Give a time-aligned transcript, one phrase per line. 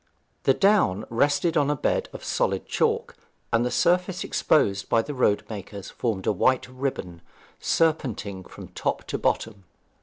[0.45, 3.15] The down rested on a bed of solid chalk,
[3.53, 7.21] and the surface exposed by the roadmakers formed a white ribbon,
[7.59, 9.65] serpenting from top to bottom.